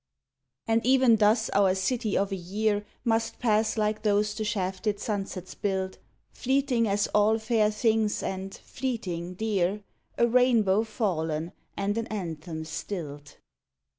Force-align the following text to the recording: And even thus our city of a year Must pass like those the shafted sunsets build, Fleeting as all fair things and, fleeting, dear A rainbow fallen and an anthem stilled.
And 0.67 0.83
even 0.83 1.17
thus 1.17 1.51
our 1.51 1.75
city 1.75 2.17
of 2.17 2.31
a 2.31 2.35
year 2.35 2.87
Must 3.03 3.37
pass 3.37 3.77
like 3.77 4.01
those 4.01 4.33
the 4.33 4.43
shafted 4.43 4.99
sunsets 4.99 5.53
build, 5.53 5.99
Fleeting 6.31 6.87
as 6.87 7.05
all 7.13 7.37
fair 7.37 7.69
things 7.69 8.23
and, 8.23 8.51
fleeting, 8.51 9.35
dear 9.35 9.83
A 10.17 10.25
rainbow 10.27 10.83
fallen 10.85 11.51
and 11.77 11.99
an 11.99 12.07
anthem 12.07 12.65
stilled. 12.65 13.37